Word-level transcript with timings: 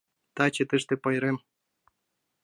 Таче 0.35 0.63
тыште 0.69 0.95
пайрем. 1.03 1.37